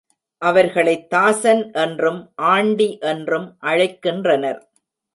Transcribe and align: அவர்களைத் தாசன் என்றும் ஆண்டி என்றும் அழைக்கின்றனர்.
அவர்களைத் 0.41 1.09
தாசன் 1.09 1.71
என்றும் 1.73 2.31
ஆண்டி 2.35 2.97
என்றும் 2.99 3.57
அழைக்கின்றனர். 3.61 4.61